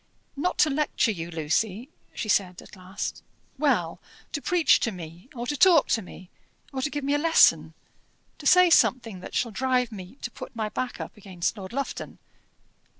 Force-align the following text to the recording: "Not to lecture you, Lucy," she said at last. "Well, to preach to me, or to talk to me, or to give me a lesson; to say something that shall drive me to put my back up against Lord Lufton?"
"Not 0.35 0.57
to 0.57 0.71
lecture 0.71 1.11
you, 1.11 1.29
Lucy," 1.29 1.87
she 2.15 2.27
said 2.27 2.63
at 2.63 2.75
last. 2.75 3.21
"Well, 3.59 3.99
to 4.31 4.41
preach 4.41 4.79
to 4.79 4.91
me, 4.91 5.29
or 5.35 5.45
to 5.45 5.55
talk 5.55 5.89
to 5.89 6.01
me, 6.01 6.31
or 6.73 6.81
to 6.81 6.89
give 6.89 7.03
me 7.03 7.13
a 7.13 7.19
lesson; 7.19 7.75
to 8.39 8.47
say 8.47 8.71
something 8.71 9.19
that 9.19 9.35
shall 9.35 9.51
drive 9.51 9.91
me 9.91 10.15
to 10.23 10.31
put 10.31 10.55
my 10.55 10.69
back 10.69 10.99
up 10.99 11.17
against 11.17 11.55
Lord 11.55 11.71
Lufton?" 11.71 12.17